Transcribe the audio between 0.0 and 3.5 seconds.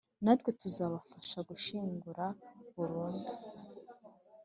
natwe tuzabafasha gushyingura burundu